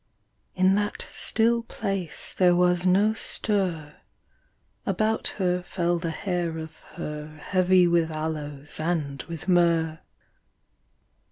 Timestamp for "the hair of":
5.99-6.75